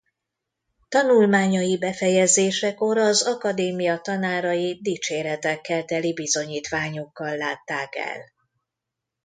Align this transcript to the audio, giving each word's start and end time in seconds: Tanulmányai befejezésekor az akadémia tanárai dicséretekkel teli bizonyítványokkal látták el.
Tanulmányai 0.89 1.77
befejezésekor 1.77 2.97
az 2.97 3.23
akadémia 3.23 3.99
tanárai 3.99 4.79
dicséretekkel 4.81 5.85
teli 5.85 6.13
bizonyítványokkal 6.13 7.37
látták 7.37 7.95
el. 7.95 8.21